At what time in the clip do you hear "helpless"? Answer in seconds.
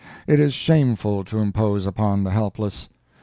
2.31-2.89